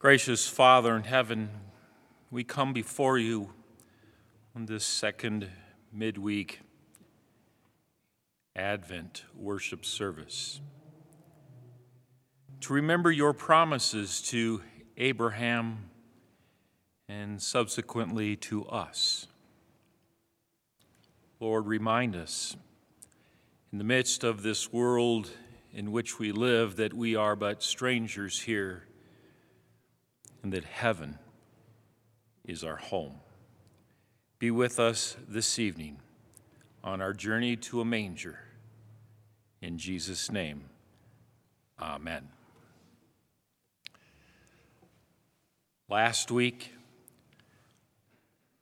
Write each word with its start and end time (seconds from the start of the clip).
Gracious 0.00 0.46
Father 0.46 0.94
in 0.94 1.02
heaven, 1.02 1.50
we 2.30 2.44
come 2.44 2.72
before 2.72 3.18
you 3.18 3.52
on 4.54 4.66
this 4.66 4.84
second 4.84 5.50
midweek 5.92 6.60
Advent 8.54 9.24
worship 9.34 9.84
service 9.84 10.60
to 12.60 12.72
remember 12.72 13.10
your 13.10 13.32
promises 13.32 14.22
to 14.22 14.62
Abraham 14.98 15.90
and 17.08 17.42
subsequently 17.42 18.36
to 18.36 18.66
us. 18.66 19.26
Lord, 21.40 21.66
remind 21.66 22.14
us 22.14 22.56
in 23.72 23.78
the 23.78 23.84
midst 23.84 24.22
of 24.22 24.44
this 24.44 24.72
world 24.72 25.28
in 25.72 25.90
which 25.90 26.20
we 26.20 26.30
live 26.30 26.76
that 26.76 26.94
we 26.94 27.16
are 27.16 27.34
but 27.34 27.64
strangers 27.64 28.42
here 28.42 28.84
and 30.42 30.52
that 30.52 30.64
heaven 30.64 31.18
is 32.44 32.64
our 32.64 32.76
home. 32.76 33.14
Be 34.38 34.50
with 34.50 34.78
us 34.78 35.16
this 35.28 35.58
evening 35.58 35.98
on 36.84 37.00
our 37.00 37.12
journey 37.12 37.56
to 37.56 37.80
a 37.80 37.84
manger. 37.84 38.38
In 39.60 39.78
Jesus' 39.78 40.30
name, 40.30 40.62
amen. 41.80 42.28
Last 45.88 46.30
week, 46.30 46.72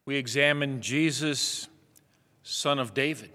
we 0.07 0.17
examined 0.17 0.83
Jesus, 0.83 1.69
son 2.43 2.79
of 2.79 2.95
David, 2.95 3.31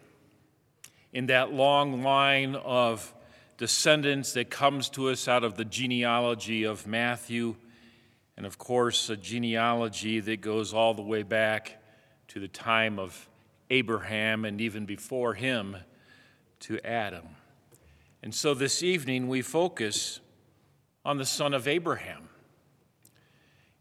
in 1.13 1.27
that 1.27 1.53
long 1.53 2.01
line 2.01 2.55
of 2.55 3.13
descendants 3.57 4.33
that 4.33 4.49
comes 4.49 4.89
to 4.89 5.09
us 5.09 5.27
out 5.27 5.43
of 5.43 5.55
the 5.55 5.65
genealogy 5.65 6.63
of 6.63 6.87
Matthew 6.87 7.55
and 8.37 8.45
of 8.45 8.57
course, 8.57 9.09
a 9.09 9.17
genealogy 9.17 10.19
that 10.19 10.41
goes 10.41 10.73
all 10.73 10.93
the 10.93 11.01
way 11.01 11.23
back 11.23 11.81
to 12.29 12.39
the 12.39 12.47
time 12.47 12.97
of 12.97 13.27
Abraham 13.69 14.45
and 14.45 14.59
even 14.61 14.85
before 14.85 15.33
him 15.33 15.77
to 16.61 16.79
Adam. 16.85 17.25
And 18.23 18.33
so 18.33 18.53
this 18.53 18.83
evening 18.83 19.27
we 19.27 19.41
focus 19.41 20.19
on 21.03 21.17
the 21.17 21.25
son 21.25 21.53
of 21.53 21.67
Abraham. 21.67 22.29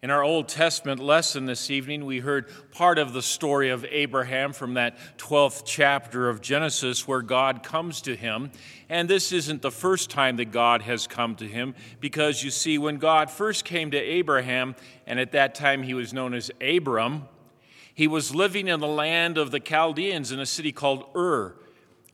In 0.03 0.11
our 0.11 0.23
Old 0.25 0.49
Testament 0.49 0.99
lesson 0.99 1.45
this 1.45 1.71
evening, 1.71 2.07
we 2.07 2.21
heard 2.21 2.47
part 2.71 2.97
of 2.97 3.13
the 3.13 3.21
story 3.21 3.69
of 3.69 3.85
Abraham 3.85 4.55
from 4.55 4.73
that 4.75 4.97
12th 5.19 5.65
chapter 5.67 6.31
of 6.31 6.41
Genesis 6.41 7.07
where 7.07 7.21
God 7.21 7.63
comes 7.63 8.01
to 8.03 8.17
him. 8.17 8.51
And 8.89 9.11
this 9.11 9.31
isn't 9.31 9.61
the 9.61 9.71
first 9.71 10.09
time 10.09 10.37
that 10.37 10.53
God 10.53 10.81
has 10.81 11.07
come 11.07 11.37
to 11.37 11.47
him, 11.47 11.75
because 12.01 12.43
you 12.43 12.51
see, 12.51 12.79
when 12.79 12.97
God 12.97 13.31
first 13.31 13.67
came 13.67 13.91
to 13.91 13.99
Abraham, 13.99 14.75
and 15.07 15.21
at 15.21 15.33
that 15.33 15.55
time 15.55 15.83
he 15.83 15.93
was 15.93 16.15
known 16.15 16.33
as 16.33 16.51
Abram, 16.63 17.29
he 17.95 18.09
was 18.09 18.35
living 18.35 18.69
in 18.69 18.81
the 18.81 18.89
land 18.89 19.37
of 19.37 19.51
the 19.51 19.61
Chaldeans 19.61 20.33
in 20.33 20.41
a 20.41 20.47
city 20.47 20.73
called 20.73 21.15
Ur. 21.15 21.57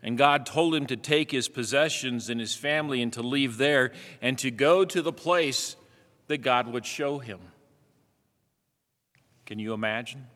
And 0.03 0.19
God 0.19 0.45
told 0.45 0.75
him 0.75 0.87
to 0.87 0.97
take 0.97 1.31
his 1.31 1.47
possessions 1.47 2.31
and 2.31 2.41
his 2.41 2.57
family 2.57 3.01
and 3.01 3.13
to 3.13 3.23
leave 3.23 3.59
there 3.59 3.93
and 4.21 4.37
to 4.39 4.51
go 4.51 4.85
to 4.85 5.03
the 5.03 5.13
place 5.13 5.77
that 6.27 6.39
God 6.39 6.67
would 6.67 6.85
show 6.85 7.21
him. 7.21 7.39
Can 9.47 9.61
you 9.61 9.73
imagine? 9.73 10.27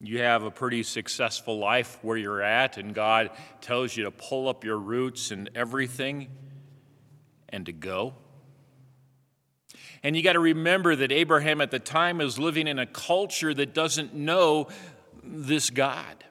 You 0.00 0.22
have 0.22 0.44
a 0.44 0.50
pretty 0.50 0.82
successful 0.82 1.58
life 1.58 1.98
where 2.00 2.16
you're 2.16 2.40
at, 2.40 2.78
and 2.78 2.94
God 2.94 3.30
tells 3.60 3.94
you 3.94 4.04
to 4.04 4.10
pull 4.10 4.48
up 4.48 4.64
your 4.64 4.78
roots 4.78 5.30
and 5.30 5.50
everything 5.54 6.28
and 7.50 7.66
to 7.66 7.72
go. 7.72 8.14
And 10.02 10.16
you 10.16 10.22
got 10.22 10.32
to 10.32 10.40
remember 10.40 10.96
that 10.96 11.12
Abraham 11.12 11.60
at 11.60 11.70
the 11.70 11.78
time 11.78 12.22
is 12.22 12.38
living 12.38 12.66
in 12.66 12.78
a 12.78 12.86
culture 12.86 13.52
that 13.52 13.74
doesn't 13.74 14.14
know 14.14 14.68
this 15.22 15.68
God. 15.68 16.24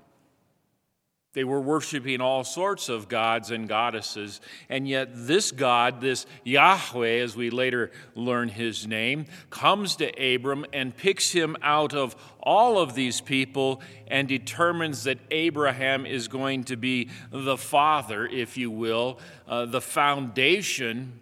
They 1.34 1.44
were 1.44 1.62
worshiping 1.62 2.22
all 2.22 2.44
sorts 2.44 2.90
of 2.90 3.08
gods 3.08 3.52
and 3.52 3.70
goddesses, 3.70 4.42
and 4.68 4.88
yet 4.88 5.10
this 5.14 5.52
God, 5.52 6.02
this 6.02 6.26
Yahweh, 6.44 7.20
as 7.20 7.36
we 7.36 7.52
later 7.52 7.92
learn 8.16 8.50
his 8.50 8.88
name, 8.88 9.28
comes 9.52 9.96
to 9.98 10.10
Abram 10.36 10.66
and 10.74 10.96
picks 10.98 11.32
him 11.32 11.56
out 11.62 11.94
of 11.94 12.16
all 12.42 12.80
of 12.80 12.96
these 12.96 13.22
people 13.22 13.80
and 14.08 14.28
determines 14.28 15.04
that 15.04 15.20
Abraham 15.30 16.08
is 16.08 16.28
going 16.28 16.64
to 16.64 16.76
be 16.76 17.10
the 17.30 17.58
father, 17.58 18.26
if 18.26 18.58
you 18.58 18.72
will, 18.72 19.20
uh, 19.48 19.68
the 19.68 19.82
foundation 19.82 21.20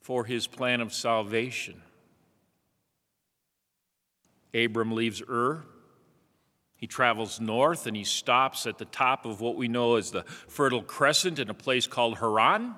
for 0.00 0.24
his 0.24 0.46
plan 0.46 0.80
of 0.80 0.94
salvation. 0.94 1.82
Abram 4.54 4.92
leaves 4.92 5.22
Ur 5.28 5.64
he 6.80 6.86
travels 6.86 7.38
north 7.38 7.86
and 7.86 7.94
he 7.94 8.04
stops 8.04 8.66
at 8.66 8.78
the 8.78 8.86
top 8.86 9.26
of 9.26 9.42
what 9.42 9.54
we 9.54 9.68
know 9.68 9.96
as 9.96 10.12
the 10.12 10.22
Fertile 10.24 10.82
Crescent 10.82 11.38
in 11.38 11.50
a 11.50 11.54
place 11.54 11.86
called 11.86 12.16
Haran. 12.18 12.74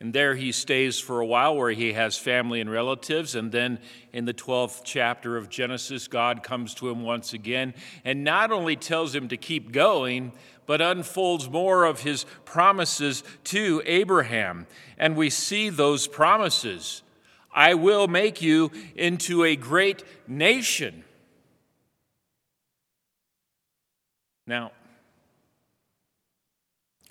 And 0.00 0.14
there 0.14 0.36
he 0.36 0.52
stays 0.52 0.98
for 0.98 1.20
a 1.20 1.26
while 1.26 1.54
where 1.54 1.72
he 1.72 1.92
has 1.92 2.16
family 2.16 2.62
and 2.62 2.70
relatives. 2.70 3.34
And 3.34 3.52
then 3.52 3.78
in 4.14 4.24
the 4.24 4.32
12th 4.32 4.80
chapter 4.84 5.36
of 5.36 5.50
Genesis, 5.50 6.08
God 6.08 6.42
comes 6.42 6.72
to 6.76 6.88
him 6.88 7.02
once 7.02 7.34
again 7.34 7.74
and 8.06 8.24
not 8.24 8.50
only 8.50 8.74
tells 8.74 9.14
him 9.14 9.28
to 9.28 9.36
keep 9.36 9.70
going, 9.70 10.32
but 10.64 10.80
unfolds 10.80 11.50
more 11.50 11.84
of 11.84 12.00
his 12.00 12.24
promises 12.46 13.22
to 13.44 13.82
Abraham. 13.84 14.66
And 14.96 15.14
we 15.14 15.28
see 15.28 15.68
those 15.68 16.06
promises 16.06 17.02
I 17.52 17.74
will 17.74 18.08
make 18.08 18.40
you 18.40 18.70
into 18.94 19.44
a 19.44 19.56
great 19.56 20.04
nation. 20.26 21.04
Now, 24.48 24.72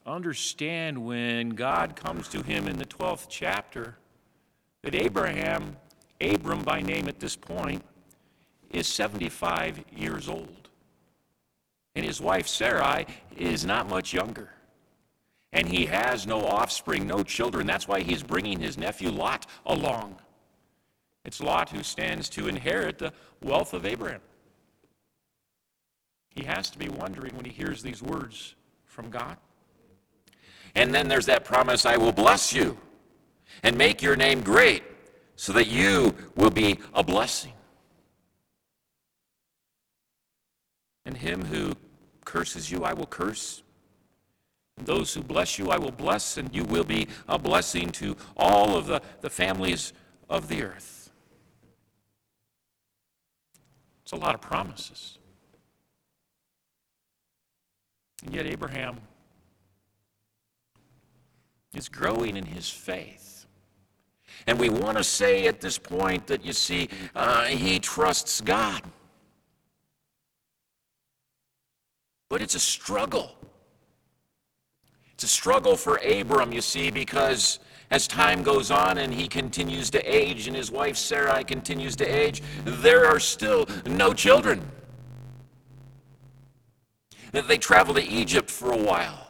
understand 0.08 1.06
when 1.06 1.50
God 1.50 1.96
comes 1.96 2.28
to 2.30 2.42
him 2.42 2.68
in 2.68 2.80
the 2.80 2.86
12th 2.86 3.28
chapter 3.30 3.96
that 4.82 4.96
Abraham, 4.96 5.76
Abram 6.20 6.64
by 6.64 6.82
name 6.82 7.08
at 7.08 7.20
this 7.20 7.36
point, 7.36 7.84
is 8.72 8.88
75 8.88 9.84
years 9.96 10.28
old. 10.28 10.70
And 11.96 12.04
his 12.04 12.20
wife 12.20 12.48
Sarai 12.48 13.06
is 13.38 13.64
not 13.64 13.88
much 13.88 14.16
younger. 14.16 14.50
And 15.54 15.68
he 15.68 15.86
has 15.86 16.26
no 16.26 16.44
offspring, 16.44 17.06
no 17.06 17.22
children. 17.22 17.68
That's 17.68 17.88
why 17.88 18.02
he's 18.02 18.24
bringing 18.24 18.60
his 18.60 18.80
nephew 18.80 19.12
Lot 19.12 19.46
along. 19.68 20.16
It's 21.24 21.40
Lot 21.40 21.70
who 21.70 21.84
stands 21.84 22.30
to 22.30 22.48
inherit 22.48 22.98
the 22.98 23.14
wealth 23.44 23.76
of 23.76 23.86
Abraham. 23.86 24.22
He 26.38 26.44
has 26.44 26.70
to 26.70 26.78
be 26.78 26.88
wondering 26.88 27.36
when 27.36 27.46
he 27.46 27.52
hears 27.52 27.82
these 27.82 28.04
words 28.04 28.54
from 28.86 29.10
God. 29.10 29.38
And 30.76 30.94
then 30.94 31.08
there's 31.08 31.26
that 31.26 31.44
promise 31.44 31.84
I 31.84 31.98
will 31.98 32.12
bless 32.12 32.54
you 32.54 32.78
and 33.64 33.76
make 33.76 34.04
your 34.04 34.16
name 34.16 34.42
great 34.42 34.84
so 35.36 35.52
that 35.54 35.66
you 35.66 36.14
will 36.36 36.52
be 36.52 36.78
a 36.94 37.04
blessing. 37.04 37.54
And 41.08 41.18
him 41.18 41.44
who 41.44 41.74
curses 42.24 42.70
you, 42.70 42.84
I 42.84 42.94
will 42.94 43.08
curse. 43.08 43.64
And 44.78 44.86
those 44.86 45.16
who 45.16 45.24
bless 45.24 45.58
you, 45.58 45.72
I 45.72 45.80
will 45.80 45.92
bless, 45.92 46.38
and 46.38 46.54
you 46.54 46.66
will 46.66 46.84
be 46.84 47.08
a 47.28 47.40
blessing 47.40 47.90
to 47.94 48.16
all 48.36 48.78
of 48.78 48.86
the, 48.86 49.02
the 49.22 49.30
families 49.32 49.92
of 50.30 50.50
the 50.50 50.62
earth. 50.62 51.10
It's 54.04 54.12
a 54.12 54.18
lot 54.18 54.36
of 54.36 54.42
promises. 54.42 55.18
And 58.26 58.34
yet, 58.34 58.46
Abraham 58.46 59.00
is 61.74 61.88
growing 61.90 62.38
in 62.38 62.46
his 62.46 62.70
faith. 62.70 63.46
And 64.46 64.60
we 64.60 64.70
want 64.70 64.98
to 64.98 65.04
say 65.04 65.48
at 65.48 65.62
this 65.62 65.78
point 65.78 66.28
that 66.28 66.46
you 66.46 66.54
see, 66.54 66.90
uh, 67.16 67.46
he 67.46 67.80
trusts 67.80 68.42
God. 68.42 68.82
But 72.30 72.42
it's 72.42 72.56
a 72.56 72.60
struggle. 72.60 73.36
It's 75.14 75.24
a 75.24 75.28
struggle 75.28 75.76
for 75.76 75.98
Abram, 75.98 76.52
you 76.52 76.62
see, 76.62 76.92
because 76.92 77.60
as 77.90 78.08
time 78.08 78.44
goes 78.44 78.70
on 78.70 78.98
and 78.98 79.14
he 79.14 79.28
continues 79.28 79.90
to 79.92 80.02
age 80.04 80.48
and 80.48 80.56
his 80.56 80.72
wife 80.72 80.98
Sarai 80.98 81.44
continues 81.44 81.96
to 81.98 82.06
age, 82.06 82.44
there 82.64 83.06
are 83.06 83.20
still 83.20 83.68
no 83.86 84.14
children. 84.14 84.62
They 87.42 87.58
travel 87.58 87.94
to 87.96 88.04
Egypt 88.04 88.50
for 88.50 88.72
a 88.72 88.78
while. 88.78 89.28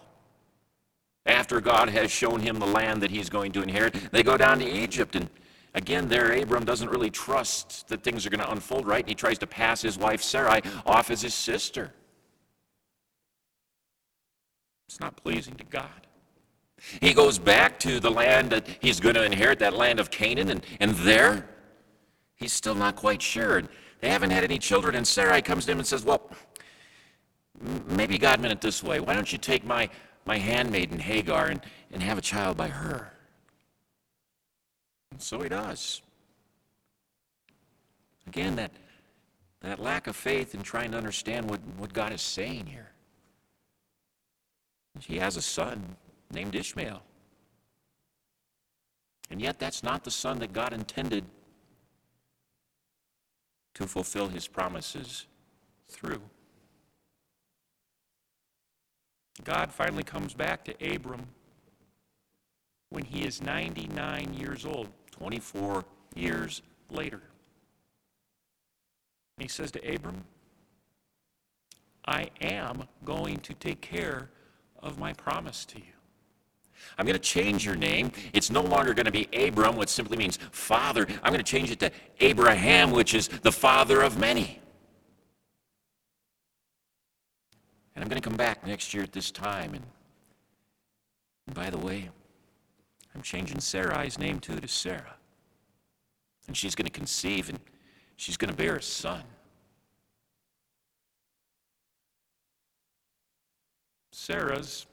After 1.25 1.59
God 1.59 1.89
has 1.89 2.09
shown 2.09 2.39
him 2.39 2.59
the 2.59 2.65
land 2.65 3.01
that 3.01 3.11
he's 3.11 3.29
going 3.29 3.51
to 3.53 3.61
inherit, 3.61 4.11
they 4.11 4.23
go 4.23 4.37
down 4.37 4.59
to 4.59 4.65
Egypt. 4.65 5.15
And 5.15 5.29
again, 5.73 6.07
there, 6.07 6.31
Abram 6.31 6.63
doesn't 6.63 6.89
really 6.89 7.09
trust 7.09 7.87
that 7.89 8.03
things 8.03 8.25
are 8.25 8.29
going 8.29 8.39
to 8.39 8.51
unfold 8.51 8.87
right. 8.87 9.01
And 9.01 9.09
he 9.09 9.15
tries 9.15 9.37
to 9.39 9.47
pass 9.47 9.81
his 9.81 9.97
wife 9.97 10.21
Sarai 10.21 10.61
off 10.85 11.11
as 11.11 11.21
his 11.21 11.33
sister. 11.33 11.91
It's 14.87 15.01
not 15.01 15.17
pleasing 15.17 15.55
to 15.55 15.65
God. 15.65 16.07
He 17.01 17.13
goes 17.13 17.39
back 17.39 17.79
to 17.79 17.99
the 17.99 18.09
land 18.09 18.51
that 18.51 18.67
he's 18.79 18.99
going 18.99 19.15
to 19.15 19.23
inherit, 19.23 19.59
that 19.59 19.73
land 19.73 19.99
of 19.99 20.11
Canaan, 20.11 20.49
and, 20.49 20.65
and 20.79 20.91
there, 20.97 21.49
he's 22.35 22.53
still 22.53 22.75
not 22.75 22.95
quite 22.95 23.21
sure. 23.21 23.63
They 23.99 24.09
haven't 24.09 24.29
had 24.29 24.43
any 24.43 24.59
children, 24.59 24.95
and 24.95 25.05
Sarai 25.05 25.41
comes 25.41 25.65
to 25.65 25.71
him 25.71 25.79
and 25.79 25.87
says, 25.87 26.05
Well, 26.05 26.29
maybe 27.87 28.17
God 28.17 28.39
meant 28.39 28.53
it 28.53 28.61
this 28.61 28.83
way. 28.83 28.99
Why 28.99 29.13
don't 29.13 29.31
you 29.31 29.37
take 29.37 29.65
my, 29.65 29.89
my 30.25 30.37
handmaiden 30.37 30.99
Hagar 30.99 31.47
and, 31.47 31.61
and 31.91 32.03
have 32.03 32.17
a 32.17 32.21
child 32.21 32.57
by 32.57 32.67
her? 32.67 33.11
And 35.11 35.21
so 35.21 35.41
he 35.41 35.49
does. 35.49 36.01
Again, 38.27 38.55
that, 38.57 38.71
that 39.61 39.79
lack 39.79 40.07
of 40.07 40.15
faith 40.15 40.53
in 40.53 40.61
trying 40.61 40.91
to 40.91 40.97
understand 40.97 41.49
what, 41.49 41.59
what 41.77 41.93
God 41.93 42.11
is 42.11 42.21
saying 42.21 42.65
here. 42.65 42.91
He 44.99 45.17
has 45.17 45.37
a 45.37 45.41
son 45.41 45.95
named 46.31 46.55
Ishmael. 46.55 47.01
And 49.29 49.41
yet, 49.41 49.59
that's 49.59 49.83
not 49.83 50.03
the 50.03 50.11
son 50.11 50.39
that 50.39 50.53
God 50.53 50.73
intended 50.73 51.25
to 53.73 53.85
fulfill 53.85 54.27
his 54.27 54.47
promises 54.47 55.25
through. 55.87 56.21
God 59.43 59.71
finally 59.71 60.03
comes 60.03 60.33
back 60.33 60.63
to 60.65 60.95
Abram 60.95 61.27
when 62.89 63.03
he 63.05 63.23
is 63.23 63.41
99 63.41 64.33
years 64.33 64.65
old, 64.65 64.89
24 65.11 65.83
years 66.15 66.61
later. 66.89 67.21
And 69.37 69.43
he 69.43 69.47
says 69.47 69.71
to 69.71 69.93
Abram, 69.93 70.23
I 72.05 72.29
am 72.41 72.83
going 73.03 73.37
to 73.37 73.53
take 73.53 73.81
care 73.81 74.29
of 74.81 74.97
my 74.97 75.13
promise 75.13 75.65
to 75.65 75.77
you. 75.77 75.83
I'm 76.97 77.05
going 77.05 77.13
to 77.13 77.19
change 77.19 77.65
your 77.65 77.75
name. 77.75 78.11
It's 78.33 78.49
no 78.49 78.61
longer 78.61 78.93
going 78.93 79.05
to 79.05 79.11
be 79.11 79.27
Abram, 79.33 79.75
which 79.75 79.89
simply 79.89 80.17
means 80.17 80.37
father. 80.51 81.05
I'm 81.23 81.33
going 81.33 81.43
to 81.43 81.51
change 81.51 81.71
it 81.71 81.79
to 81.79 81.91
Abraham, 82.19 82.91
which 82.91 83.13
is 83.13 83.27
the 83.27 83.51
father 83.51 84.01
of 84.01 84.17
many. 84.17 84.61
And 87.97 88.03
I'm 88.03 88.09
going 88.09 88.21
to 88.21 88.29
come 88.29 88.37
back 88.37 88.63
next 88.63 88.93
year 88.93 89.01
at 89.01 89.11
this 89.11 89.31
time. 89.31 89.73
And, 89.73 91.55
by 91.55 91.71
the 91.71 91.79
way, 91.79 92.11
I'm 93.15 93.23
changing 93.23 93.57
Sarai's 93.57 94.19
name 94.19 94.39
too 94.39 94.55
to 94.59 94.67
Sarah. 94.67 95.15
And 96.45 96.55
she's 96.55 96.75
going 96.75 96.85
to 96.85 96.91
conceive 96.91 97.49
and 97.49 97.59
she's 98.15 98.37
going 98.37 98.51
to 98.51 98.55
bear 98.55 98.75
a 98.75 98.83
son. 98.83 99.23
Sarah's 104.11 104.85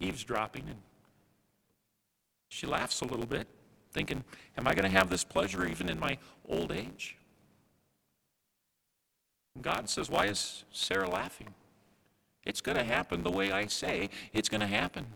eavesdropping 0.00 0.64
and 0.68 0.78
she 2.48 2.66
laughs 2.66 3.02
a 3.02 3.04
little 3.04 3.26
bit, 3.26 3.46
thinking, 3.92 4.24
Am 4.56 4.66
I 4.66 4.72
going 4.72 4.90
to 4.90 4.96
have 4.96 5.10
this 5.10 5.22
pleasure 5.22 5.66
even 5.66 5.90
in 5.90 6.00
my 6.00 6.16
old 6.48 6.72
age? 6.72 7.18
And 9.54 9.62
God 9.62 9.90
says, 9.90 10.08
Why 10.08 10.28
is 10.28 10.64
Sarah 10.72 11.10
laughing? 11.10 11.52
It's 12.48 12.62
going 12.62 12.78
to 12.78 12.84
happen 12.84 13.22
the 13.22 13.30
way 13.30 13.52
I 13.52 13.66
say 13.66 14.08
it's 14.32 14.48
going 14.48 14.62
to 14.62 14.66
happen. 14.66 15.06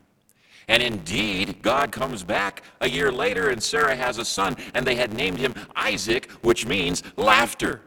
And 0.68 0.82
indeed, 0.82 1.62
God 1.62 1.90
comes 1.90 2.22
back 2.22 2.62
a 2.80 2.88
year 2.88 3.10
later, 3.10 3.48
and 3.48 3.60
Sarah 3.60 3.96
has 3.96 4.18
a 4.18 4.24
son, 4.24 4.54
and 4.74 4.86
they 4.86 4.94
had 4.94 5.14
named 5.14 5.38
him 5.38 5.54
Isaac, 5.74 6.30
which 6.42 6.66
means 6.66 7.02
laughter, 7.16 7.80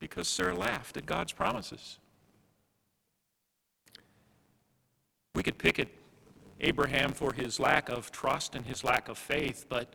because 0.00 0.28
Sarah 0.28 0.56
laughed 0.56 0.96
at 0.96 1.06
God's 1.06 1.32
promises. 1.32 2.00
We 5.34 5.44
could 5.44 5.56
pick 5.56 5.78
at 5.78 5.88
Abraham 6.60 7.12
for 7.12 7.32
his 7.32 7.60
lack 7.60 7.88
of 7.88 8.10
trust 8.10 8.56
and 8.56 8.66
his 8.66 8.82
lack 8.82 9.08
of 9.08 9.16
faith, 9.16 9.66
but 9.68 9.94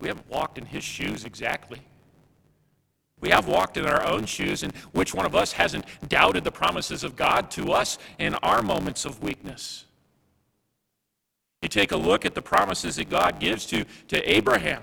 we 0.00 0.08
haven't 0.08 0.28
walked 0.28 0.58
in 0.58 0.66
his 0.66 0.84
shoes 0.84 1.24
exactly. 1.24 1.80
We 3.20 3.30
have 3.30 3.48
walked 3.48 3.76
in 3.76 3.86
our 3.86 4.06
own 4.06 4.26
shoes, 4.26 4.62
and 4.62 4.74
which 4.92 5.14
one 5.14 5.26
of 5.26 5.34
us 5.34 5.52
hasn't 5.52 5.84
doubted 6.08 6.44
the 6.44 6.52
promises 6.52 7.02
of 7.02 7.16
God 7.16 7.50
to 7.52 7.72
us 7.72 7.98
in 8.18 8.34
our 8.36 8.62
moments 8.62 9.04
of 9.04 9.22
weakness? 9.22 9.86
You 11.62 11.68
take 11.68 11.92
a 11.92 11.96
look 11.96 12.24
at 12.24 12.34
the 12.34 12.42
promises 12.42 12.96
that 12.96 13.10
God 13.10 13.40
gives 13.40 13.66
to, 13.66 13.84
to 14.08 14.30
Abraham. 14.30 14.82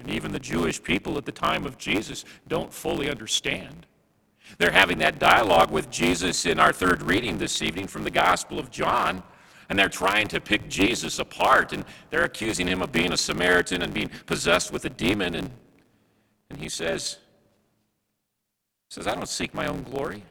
And 0.00 0.10
even 0.10 0.32
the 0.32 0.40
Jewish 0.40 0.82
people 0.82 1.18
at 1.18 1.26
the 1.26 1.32
time 1.32 1.66
of 1.66 1.78
Jesus 1.78 2.24
don't 2.48 2.72
fully 2.72 3.10
understand. 3.10 3.86
They're 4.58 4.70
having 4.70 4.98
that 4.98 5.18
dialogue 5.18 5.70
with 5.70 5.90
Jesus 5.90 6.46
in 6.46 6.58
our 6.58 6.72
third 6.72 7.02
reading 7.02 7.38
this 7.38 7.62
evening 7.62 7.86
from 7.86 8.04
the 8.04 8.10
Gospel 8.10 8.58
of 8.58 8.70
John. 8.70 9.22
And 9.68 9.78
they're 9.78 9.88
trying 9.88 10.28
to 10.28 10.40
pick 10.40 10.68
Jesus 10.68 11.18
apart. 11.18 11.72
And 11.72 11.84
they're 12.10 12.24
accusing 12.24 12.66
him 12.66 12.82
of 12.82 12.92
being 12.92 13.12
a 13.12 13.16
Samaritan 13.16 13.82
and 13.82 13.94
being 13.94 14.10
possessed 14.26 14.72
with 14.72 14.84
a 14.84 14.90
demon. 14.90 15.34
And, 15.34 15.50
and 16.54 16.62
he 16.62 16.68
says, 16.68 17.18
says, 18.88 19.08
I 19.08 19.14
don't 19.16 19.28
seek 19.28 19.52
my 19.54 19.66
own 19.66 19.82
glory. 19.82 20.22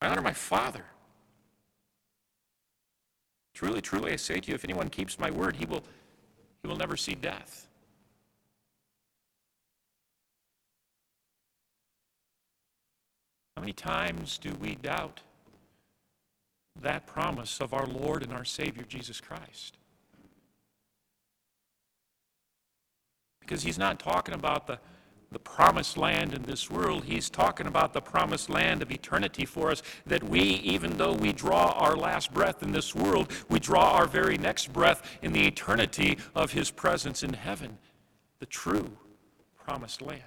I 0.00 0.08
honor 0.08 0.22
my 0.22 0.32
Father. 0.32 0.86
Truly, 3.52 3.82
truly, 3.82 4.12
I 4.12 4.16
say 4.16 4.40
to 4.40 4.48
you, 4.48 4.54
if 4.54 4.64
anyone 4.64 4.88
keeps 4.88 5.18
my 5.18 5.30
word, 5.30 5.56
he 5.56 5.66
will, 5.66 5.82
he 6.62 6.68
will 6.68 6.76
never 6.76 6.96
see 6.96 7.14
death. 7.14 7.68
How 13.56 13.60
many 13.60 13.74
times 13.74 14.38
do 14.38 14.54
we 14.58 14.76
doubt 14.76 15.20
that 16.80 17.06
promise 17.06 17.60
of 17.60 17.74
our 17.74 17.86
Lord 17.86 18.22
and 18.22 18.32
our 18.32 18.44
Savior 18.44 18.84
Jesus 18.88 19.20
Christ? 19.20 19.76
Because 23.46 23.62
he's 23.62 23.78
not 23.78 24.00
talking 24.00 24.34
about 24.34 24.66
the, 24.66 24.78
the 25.30 25.38
promised 25.38 25.96
land 25.96 26.34
in 26.34 26.42
this 26.42 26.68
world. 26.68 27.04
He's 27.04 27.30
talking 27.30 27.68
about 27.68 27.92
the 27.92 28.00
promised 28.00 28.50
land 28.50 28.82
of 28.82 28.90
eternity 28.90 29.44
for 29.44 29.70
us, 29.70 29.82
that 30.04 30.24
we, 30.24 30.40
even 30.40 30.96
though 30.96 31.12
we 31.12 31.32
draw 31.32 31.70
our 31.76 31.96
last 31.96 32.34
breath 32.34 32.62
in 32.62 32.72
this 32.72 32.94
world, 32.94 33.32
we 33.48 33.60
draw 33.60 33.92
our 33.92 34.06
very 34.06 34.36
next 34.36 34.72
breath 34.72 35.18
in 35.22 35.32
the 35.32 35.46
eternity 35.46 36.18
of 36.34 36.52
his 36.52 36.72
presence 36.72 37.22
in 37.22 37.34
heaven, 37.34 37.78
the 38.40 38.46
true 38.46 38.90
promised 39.64 40.02
land. 40.02 40.22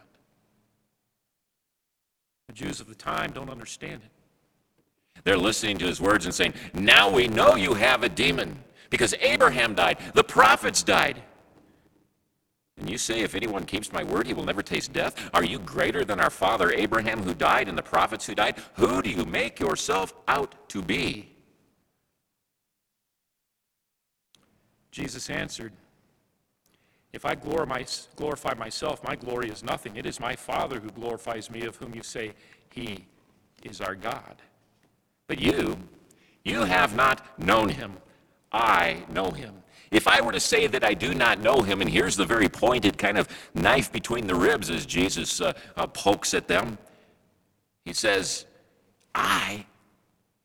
The 2.48 2.54
Jews 2.54 2.80
of 2.80 2.88
the 2.88 2.96
time 2.96 3.32
don't 3.32 3.50
understand 3.50 4.02
it. 4.04 5.22
They're 5.26 5.38
listening 5.38 5.78
to 5.80 5.86
his 5.86 6.00
words 6.00 6.26
and 6.26 6.34
saying, 6.34 6.54
Now 6.74 7.12
we 7.12 7.28
know 7.28 7.56
you 7.56 7.74
have 7.74 8.04
a 8.04 8.10
demon 8.10 8.64
because 8.90 9.14
Abraham 9.20 9.76
died, 9.76 9.98
the 10.14 10.24
prophets 10.24 10.84
died. 10.84 11.22
And 12.80 12.90
you 12.90 12.98
say, 12.98 13.22
If 13.22 13.36
anyone 13.36 13.66
keeps 13.66 13.92
my 13.92 14.04
word, 14.04 14.28
he 14.28 14.34
will 14.34 14.46
never 14.46 14.62
taste 14.62 14.94
death. 14.94 15.30
Are 15.34 15.44
you 15.44 15.60
greater 15.60 16.06
than 16.06 16.20
our 16.20 16.30
father 16.30 16.72
Abraham 16.72 17.22
who 17.24 17.34
died 17.34 17.68
and 17.68 17.78
the 17.78 17.84
prophets 17.84 18.26
who 18.26 18.36
died? 18.36 18.56
Who 18.76 19.02
do 19.02 19.10
you 19.10 19.26
make 19.26 19.60
yourself 19.60 20.14
out 20.28 20.56
to 20.70 20.82
be? 20.82 21.30
Jesus 24.92 25.30
answered, 25.30 25.74
if 27.12 27.26
I 27.26 27.36
glorify 27.36 28.54
myself, 28.54 29.04
my 29.04 29.16
glory 29.16 29.50
is 29.50 29.64
nothing. 29.64 29.96
It 29.96 30.06
is 30.06 30.20
my 30.20 30.36
Father 30.36 30.80
who 30.80 30.90
glorifies 30.90 31.50
me, 31.50 31.64
of 31.64 31.76
whom 31.76 31.96
you 31.96 32.04
say, 32.04 32.34
He 32.70 33.06
is 33.64 33.82
our 33.82 33.96
God. 33.96 34.36
But 35.28 35.40
you, 35.40 35.78
you 36.44 36.64
have 36.64 36.96
not 36.96 37.40
known 37.40 37.70
him. 37.70 37.94
I 38.52 39.04
know 39.10 39.32
him. 39.32 39.56
If 39.92 40.08
I 40.08 40.22
were 40.22 40.32
to 40.32 40.40
say 40.40 40.68
that 40.68 40.84
I 40.84 40.94
do 40.94 41.14
not 41.14 41.40
know 41.40 41.62
him, 41.62 41.82
and 41.82 41.90
here's 41.90 42.16
the 42.16 42.26
very 42.26 42.48
pointed 42.48 42.98
kind 42.98 43.18
of 43.18 43.28
knife 43.54 43.92
between 43.92 44.28
the 44.28 44.36
ribs 44.36 44.70
as 44.70 44.86
Jesus 44.86 45.42
uh, 45.42 45.54
uh, 45.76 45.88
pokes 45.88 46.34
at 46.34 46.48
them, 46.48 46.78
he 47.86 47.94
says, 47.94 48.46
I, 49.16 49.66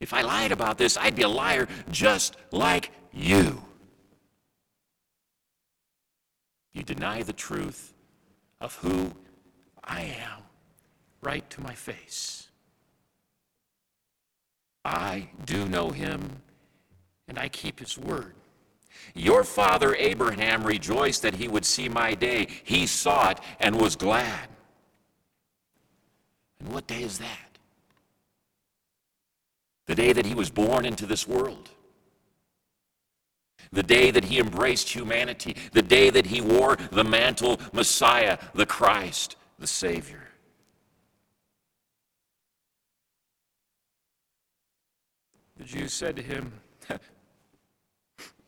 if 0.00 0.14
I 0.14 0.23
lied 0.23 0.52
about 0.52 0.78
this, 0.78 0.96
I'd 0.96 1.14
be 1.14 1.23
a 1.23 1.28
liar 1.28 1.68
just 1.90 2.37
like 2.50 2.90
you. 3.12 3.62
You 6.73 6.82
deny 6.82 7.23
the 7.23 7.32
truth 7.32 7.92
of 8.61 8.75
who 8.76 9.12
I 9.82 10.02
am 10.02 10.42
right 11.23 11.49
to 11.50 11.61
my 11.62 11.75
face. 11.75 12.49
I 14.84 15.28
do 15.46 15.66
know 15.66 15.90
him, 15.90 16.42
and 17.28 17.38
I 17.38 17.49
keep 17.49 17.81
his 17.81 17.99
word. 17.99 18.35
Your 19.14 19.45
father 19.45 19.95
Abraham 19.97 20.64
rejoiced 20.64 21.23
that 21.23 21.35
he 21.35 21.49
would 21.49 21.64
see 21.64 21.88
my 21.88 22.14
day. 22.14 22.49
He 22.64 22.87
saw 22.87 23.31
it 23.31 23.40
and 23.61 23.76
was 23.76 23.97
glad. 23.97 24.49
And 26.61 26.73
what 26.73 26.87
day 26.87 27.02
is 27.02 27.19
that? 27.19 27.59
The 29.87 29.95
day 29.95 30.12
that 30.12 30.26
he 30.26 30.35
was 30.35 30.50
born 30.50 30.85
into 30.87 31.07
this 31.07 31.28
world 31.28 31.71
the 33.75 33.83
day 33.83 34.11
that 34.11 34.25
he 34.25 34.38
embraced 34.38 34.88
humanity, 34.88 35.57
the 35.73 35.83
day 35.83 36.11
that 36.11 36.26
he 36.26 36.40
wore 36.40 36.76
the 36.93 37.04
mantle 37.04 37.61
Messiah, 37.73 38.38
the 38.54 38.66
Christ, 38.66 39.37
the 39.59 39.66
Savior. 39.66 40.23
The 45.57 45.64
Jews 45.64 45.93
said 45.93 46.16
to 46.16 46.23
him, 46.23 46.52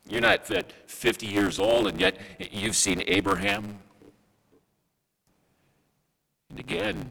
You're 0.08 0.20
not 0.20 0.50
uh, 0.50 0.62
50 0.86 1.26
years 1.26 1.58
old, 1.58 1.88
and 1.88 2.00
yet 2.00 2.16
you've 2.50 2.76
seen 2.76 3.02
Abraham. 3.06 3.78
And 6.50 6.60
again, 6.60 7.10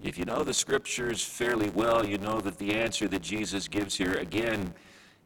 if 0.00 0.18
you 0.18 0.24
know 0.24 0.42
the 0.44 0.54
scriptures 0.54 1.22
fairly 1.22 1.70
well, 1.70 2.06
you 2.06 2.18
know 2.18 2.40
that 2.40 2.58
the 2.58 2.74
answer 2.74 3.08
that 3.08 3.22
Jesus 3.22 3.68
gives 3.68 3.96
here, 3.96 4.14
again, 4.14 4.74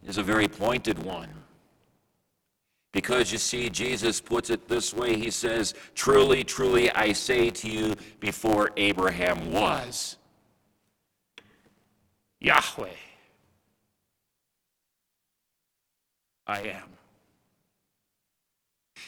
is 0.06 0.18
a 0.18 0.22
very 0.22 0.48
pointed 0.48 0.98
one. 0.98 1.30
Because 2.92 3.30
you 3.30 3.36
see, 3.36 3.68
Jesus 3.68 4.22
puts 4.22 4.48
it 4.48 4.68
this 4.68 4.94
way 4.94 5.16
He 5.18 5.30
says, 5.30 5.75
Truly, 5.94 6.42
truly, 6.42 6.90
I 6.92 7.12
say 7.12 7.50
to 7.50 7.68
you, 7.68 7.94
before 8.20 8.70
Abraham 8.78 9.52
was, 9.52 10.16
Yahweh, 12.40 12.88
I 16.46 16.60
am. 16.60 16.96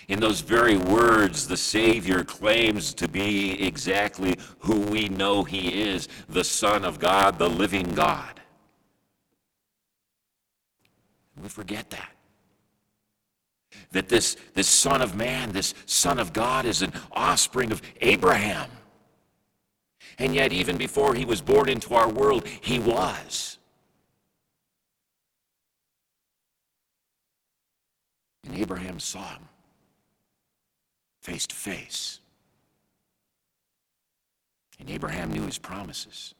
In 0.08 0.20
those 0.20 0.40
very 0.40 0.76
words, 0.76 1.46
the 1.46 1.56
Savior 1.56 2.24
claims 2.24 2.94
to 2.94 3.06
be 3.06 3.62
exactly 3.62 4.38
who 4.60 4.80
we 4.80 5.08
know 5.08 5.44
He 5.44 5.82
is 5.82 6.08
the 6.28 6.44
Son 6.44 6.84
of 6.84 6.98
God, 6.98 7.38
the 7.38 7.48
living 7.48 7.94
God. 7.94 8.40
We 11.42 11.48
forget 11.48 11.90
that. 11.90 12.10
That 13.92 14.08
this, 14.08 14.36
this 14.54 14.68
Son 14.68 15.02
of 15.02 15.14
Man, 15.14 15.52
this 15.52 15.74
Son 15.86 16.18
of 16.18 16.32
God, 16.32 16.64
is 16.64 16.82
an 16.82 16.92
offspring 17.12 17.70
of 17.70 17.82
Abraham. 18.00 18.70
And 20.18 20.34
yet, 20.34 20.52
even 20.52 20.76
before 20.76 21.14
he 21.14 21.24
was 21.24 21.40
born 21.40 21.68
into 21.68 21.94
our 21.94 22.08
world, 22.08 22.46
he 22.46 22.78
was. 22.78 23.57
And 28.48 28.58
Abraham 28.58 28.98
saw 28.98 29.34
him 29.34 29.42
face 31.20 31.46
to 31.46 31.54
face. 31.54 32.20
And 34.80 34.88
Abraham 34.88 35.30
knew 35.30 35.42
his 35.42 35.58
promises. 35.58 36.34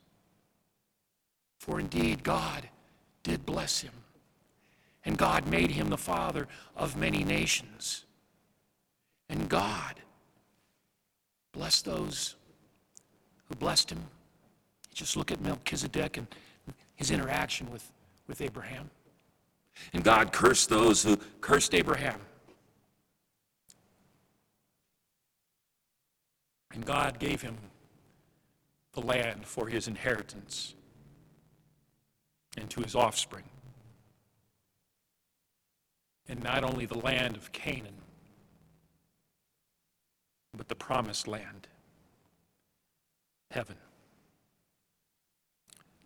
For 1.59 1.79
indeed, 1.79 2.23
God 2.23 2.69
did 3.23 3.45
bless 3.45 3.81
him. 3.81 3.93
And 5.05 5.19
God 5.19 5.47
made 5.47 5.71
him 5.71 5.91
the 5.91 5.99
father 5.99 6.49
of 6.77 6.97
many 6.97 7.25
nations. 7.25 8.07
And 9.29 9.49
God 9.49 9.97
blessed 11.53 11.85
those 11.85 12.37
who 13.49 13.55
blessed 13.57 13.91
him. 13.91 14.03
Just 14.95 15.17
look 15.17 15.31
at 15.31 15.43
Melchizedek 15.43 16.17
and 16.17 16.27
his 16.95 17.11
interaction 17.11 17.71
with, 17.71 17.93
with 18.27 18.41
Abraham. 18.41 18.89
And 19.93 20.05
God 20.05 20.33
cursed 20.33 20.69
those 20.69 21.03
who 21.03 21.17
cursed 21.41 21.75
Abraham. 21.75 22.21
And 26.73 26.85
God 26.85 27.19
gave 27.19 27.43
him 27.43 27.57
the 28.93 29.01
land 29.01 29.47
for 29.47 29.69
his 29.69 29.89
inheritance 29.89 30.75
and 32.57 32.69
to 32.71 32.81
his 32.83 32.95
offspring. 32.95 33.45
And 36.29 36.43
not 36.43 36.63
only 36.63 36.87
the 36.87 36.99
land 36.99 37.37
of 37.37 37.51
Canaan, 37.53 37.95
but 40.57 40.69
the 40.69 40.75
promised 40.75 41.27
land, 41.27 41.69
heaven. 43.51 43.77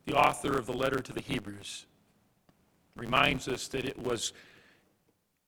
The 0.07 0.15
author 0.15 0.57
of 0.57 0.67
the 0.67 0.73
letter 0.73 1.01
to 1.01 1.13
the 1.13 1.21
Hebrews 1.21 1.87
reminds 2.97 3.49
us 3.49 3.69
that 3.69 3.85
it 3.85 3.99
was, 3.99 4.33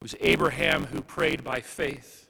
it 0.00 0.04
was 0.04 0.14
Abraham 0.20 0.86
who 0.86 1.00
prayed 1.00 1.44
by 1.44 1.60
faith 1.60 2.24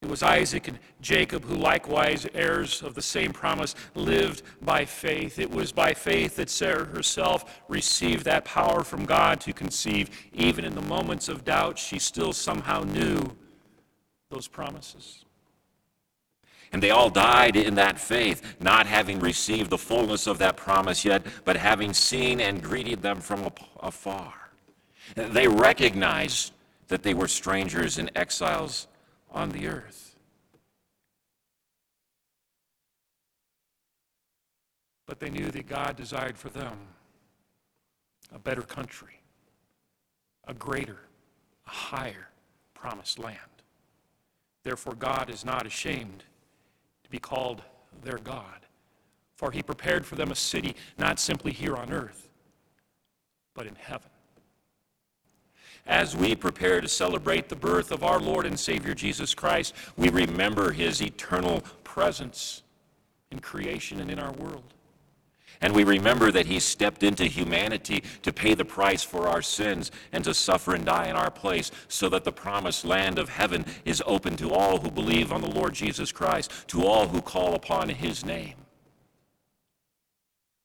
it 0.00 0.08
was 0.08 0.22
Isaac 0.22 0.68
and 0.68 0.78
Jacob 1.00 1.44
who, 1.44 1.56
likewise 1.56 2.26
heirs 2.32 2.82
of 2.82 2.94
the 2.94 3.02
same 3.02 3.32
promise, 3.32 3.74
lived 3.96 4.42
by 4.62 4.84
faith. 4.84 5.40
It 5.40 5.50
was 5.50 5.72
by 5.72 5.92
faith 5.92 6.36
that 6.36 6.50
Sarah 6.50 6.84
herself 6.84 7.60
received 7.68 8.24
that 8.24 8.44
power 8.44 8.84
from 8.84 9.04
God 9.04 9.40
to 9.40 9.52
conceive. 9.52 10.10
Even 10.32 10.64
in 10.64 10.76
the 10.76 10.82
moments 10.82 11.28
of 11.28 11.44
doubt, 11.44 11.78
she 11.78 11.98
still 11.98 12.32
somehow 12.32 12.82
knew 12.84 13.20
those 14.30 14.46
promises. 14.46 15.24
And 16.72 16.82
they 16.82 16.90
all 16.90 17.08
died 17.08 17.56
in 17.56 17.74
that 17.76 17.98
faith, 17.98 18.56
not 18.60 18.86
having 18.86 19.20
received 19.20 19.70
the 19.70 19.78
fullness 19.78 20.26
of 20.26 20.38
that 20.38 20.56
promise 20.56 21.04
yet, 21.04 21.24
but 21.44 21.56
having 21.56 21.94
seen 21.94 22.40
and 22.40 22.62
greeted 22.62 23.02
them 23.02 23.20
from 23.20 23.50
afar. 23.80 24.34
They 25.14 25.48
recognized 25.48 26.52
that 26.88 27.02
they 27.02 27.14
were 27.14 27.28
strangers 27.28 27.98
and 27.98 28.10
exiles 28.14 28.86
on 29.30 29.50
the 29.50 29.66
earth. 29.66 30.16
But 35.06 35.20
they 35.20 35.30
knew 35.30 35.50
that 35.50 35.66
God 35.66 35.96
desired 35.96 36.36
for 36.36 36.50
them 36.50 36.76
a 38.34 38.38
better 38.38 38.60
country, 38.60 39.20
a 40.46 40.52
greater, 40.52 40.98
a 41.66 41.70
higher 41.70 42.28
promised 42.74 43.18
land. 43.18 43.38
Therefore, 44.64 44.94
God 44.94 45.30
is 45.30 45.46
not 45.46 45.66
ashamed 45.66 46.24
to 47.08 47.10
be 47.10 47.18
called 47.18 47.62
their 48.02 48.18
God, 48.18 48.66
for 49.34 49.50
he 49.50 49.62
prepared 49.62 50.04
for 50.04 50.14
them 50.14 50.30
a 50.30 50.36
city 50.36 50.76
not 50.98 51.18
simply 51.18 51.52
here 51.52 51.74
on 51.74 51.90
earth, 51.90 52.28
but 53.54 53.66
in 53.66 53.74
heaven 53.74 54.10
as 55.88 56.14
we 56.14 56.36
prepare 56.36 56.80
to 56.80 56.88
celebrate 56.88 57.48
the 57.48 57.56
birth 57.56 57.90
of 57.90 58.04
our 58.04 58.20
Lord 58.20 58.44
and 58.44 58.60
Savior 58.60 58.94
Jesus 58.94 59.34
Christ, 59.34 59.74
we 59.96 60.10
remember 60.10 60.70
his 60.70 61.02
eternal 61.02 61.62
presence 61.82 62.62
in 63.32 63.40
creation 63.40 64.00
and 64.00 64.10
in 64.10 64.18
our 64.18 64.32
world. 64.32 64.74
And 65.60 65.74
we 65.74 65.82
remember 65.82 66.30
that 66.30 66.46
he 66.46 66.60
stepped 66.60 67.02
into 67.02 67.24
humanity 67.24 68.04
to 68.22 68.32
pay 68.32 68.54
the 68.54 68.64
price 68.64 69.02
for 69.02 69.26
our 69.26 69.42
sins 69.42 69.90
and 70.12 70.22
to 70.24 70.32
suffer 70.32 70.74
and 70.74 70.84
die 70.84 71.08
in 71.08 71.16
our 71.16 71.30
place 71.30 71.70
so 71.88 72.08
that 72.10 72.24
the 72.24 72.32
promised 72.32 72.84
land 72.84 73.18
of 73.18 73.28
heaven 73.28 73.64
is 73.84 74.02
open 74.06 74.36
to 74.36 74.52
all 74.52 74.78
who 74.78 74.90
believe 74.90 75.32
on 75.32 75.40
the 75.40 75.50
Lord 75.50 75.74
Jesus 75.74 76.12
Christ, 76.12 76.52
to 76.68 76.86
all 76.86 77.08
who 77.08 77.20
call 77.20 77.54
upon 77.54 77.88
his 77.88 78.24
name. 78.24 78.54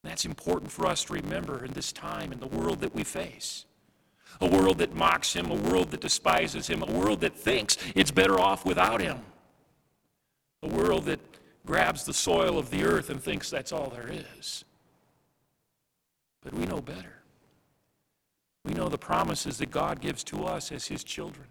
That's 0.03 0.25
important 0.25 0.71
for 0.71 0.85
us 0.85 1.05
to 1.05 1.13
remember 1.13 1.65
in 1.65 1.71
this 1.71 1.91
time 1.91 2.31
in 2.31 2.39
the 2.39 2.47
world 2.47 2.81
that 2.81 2.93
we 2.93 3.03
face 3.03 3.65
a 4.41 4.47
world 4.47 4.79
that 4.79 4.95
mocks 4.95 5.33
him, 5.33 5.51
a 5.51 5.55
world 5.55 5.91
that 5.91 6.01
despises 6.01 6.67
him, 6.67 6.81
a 6.81 6.91
world 6.91 7.21
that 7.21 7.38
thinks 7.38 7.77
it's 7.95 8.12
better 8.12 8.39
off 8.39 8.65
without 8.65 9.00
him, 9.00 9.19
a 10.63 10.67
world 10.67 11.05
that 11.05 11.19
grabs 11.65 12.03
the 12.03 12.13
soil 12.13 12.57
of 12.57 12.69
the 12.69 12.83
earth 12.83 13.09
and 13.09 13.21
thinks 13.21 13.50
that's 13.50 13.71
all 13.71 13.89
there 13.89 14.09
is. 14.38 14.65
But 16.43 16.53
we 16.53 16.65
know 16.65 16.81
better. 16.81 17.21
We 18.65 18.73
know 18.73 18.89
the 18.89 18.97
promises 18.97 19.57
that 19.57 19.71
God 19.71 20.01
gives 20.01 20.23
to 20.25 20.43
us 20.45 20.71
as 20.71 20.88
his 20.88 21.03
children. 21.03 21.47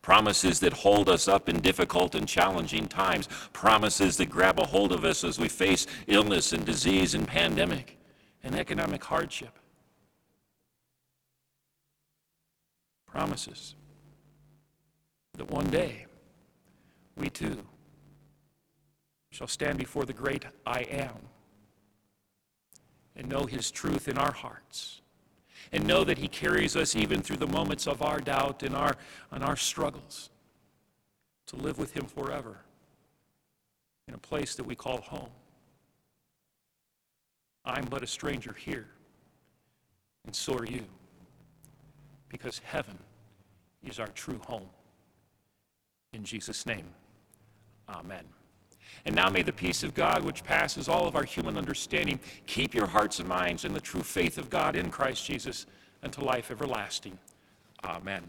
Promises 0.00 0.60
that 0.60 0.72
hold 0.72 1.08
us 1.08 1.28
up 1.28 1.48
in 1.48 1.60
difficult 1.60 2.14
and 2.14 2.26
challenging 2.26 2.88
times. 2.88 3.28
Promises 3.52 4.16
that 4.16 4.30
grab 4.30 4.58
a 4.58 4.66
hold 4.66 4.92
of 4.92 5.04
us 5.04 5.24
as 5.24 5.38
we 5.38 5.48
face 5.48 5.86
illness 6.06 6.52
and 6.52 6.64
disease 6.64 7.14
and 7.14 7.26
pandemic 7.26 7.98
and 8.42 8.54
economic 8.54 9.04
hardship. 9.04 9.58
promises 13.12 13.74
that 15.36 15.50
one 15.50 15.68
day 15.68 16.06
we 17.16 17.28
too 17.28 17.58
shall 19.30 19.46
stand 19.46 19.76
before 19.76 20.06
the 20.06 20.14
great 20.14 20.46
I 20.66 20.80
am 20.80 21.12
and 23.16 23.28
know 23.28 23.44
his 23.44 23.70
truth 23.70 24.08
in 24.08 24.18
our 24.18 24.32
hearts 24.32 25.02
and 25.72 25.86
know 25.86 26.04
that 26.04 26.18
he 26.18 26.28
carries 26.28 26.76
us 26.76 26.94
even 26.96 27.22
through 27.22 27.36
the 27.36 27.46
moments 27.46 27.86
of 27.86 28.02
our 28.02 28.20
doubt 28.20 28.62
and 28.62 28.74
our, 28.74 28.94
and 29.30 29.42
our 29.42 29.56
struggles 29.56 30.30
to 31.46 31.56
live 31.56 31.78
with 31.78 31.92
him 31.96 32.04
forever 32.04 32.58
in 34.08 34.14
a 34.14 34.18
place 34.18 34.54
that 34.54 34.64
we 34.64 34.74
call 34.74 35.00
home. 35.00 35.30
I'm 37.64 37.84
but 37.84 38.02
a 38.02 38.06
stranger 38.06 38.52
here, 38.52 38.88
and 40.26 40.34
so 40.34 40.54
are 40.54 40.66
you 40.66 40.84
because 42.28 42.60
heaven 42.64 42.98
is 43.84 44.00
our 44.00 44.08
true 44.08 44.40
home. 44.46 44.68
In 46.12 46.24
Jesus' 46.24 46.66
name, 46.66 46.86
amen. 47.88 48.24
And 49.04 49.14
now 49.14 49.28
may 49.28 49.42
the 49.42 49.52
peace 49.52 49.82
of 49.82 49.94
God, 49.94 50.24
which 50.24 50.44
passes 50.44 50.88
all 50.88 51.06
of 51.06 51.16
our 51.16 51.24
human 51.24 51.56
understanding, 51.56 52.20
keep 52.46 52.74
your 52.74 52.86
hearts 52.86 53.18
and 53.18 53.28
minds 53.28 53.64
in 53.64 53.72
the 53.72 53.80
true 53.80 54.02
faith 54.02 54.38
of 54.38 54.50
God 54.50 54.76
in 54.76 54.90
Christ 54.90 55.26
Jesus 55.26 55.66
unto 56.02 56.22
life 56.22 56.50
everlasting. 56.50 57.18
Amen. 57.84 58.22